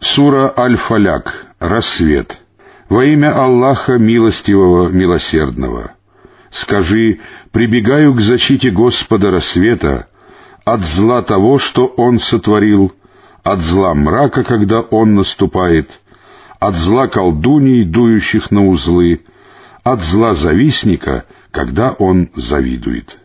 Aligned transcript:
Сура 0.00 0.52
Аль-Фаляк. 0.56 1.46
Рассвет. 1.58 2.38
Во 2.88 3.04
имя 3.04 3.32
Аллаха 3.34 3.98
Милостивого, 3.98 4.88
Милосердного. 4.88 5.92
Скажи, 6.50 7.20
прибегаю 7.52 8.14
к 8.14 8.20
защите 8.20 8.70
Господа 8.70 9.30
рассвета 9.30 10.08
от 10.64 10.84
зла 10.84 11.22
того, 11.22 11.58
что 11.58 11.86
Он 11.86 12.18
сотворил, 12.18 12.92
от 13.42 13.60
зла 13.60 13.94
мрака, 13.94 14.42
когда 14.42 14.80
он 14.80 15.14
наступает, 15.14 16.00
от 16.58 16.74
зла 16.76 17.06
колдуний, 17.06 17.84
дующих 17.84 18.50
на 18.50 18.66
узлы, 18.66 19.20
от 19.84 20.02
зла 20.02 20.34
завистника, 20.34 21.24
когда 21.50 21.92
он 21.92 22.30
завидует. 22.34 23.20